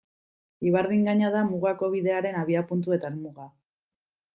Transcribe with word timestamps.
Ibardin 0.69 1.03
gaina 1.09 1.29
da 1.37 1.43
Mugako 1.51 1.93
Bidearen 1.95 2.43
abiapuntu 2.43 3.01
eta 3.01 3.13
helmuga. 3.15 3.51